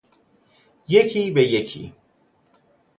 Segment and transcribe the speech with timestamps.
[0.87, 1.93] یکی به یکی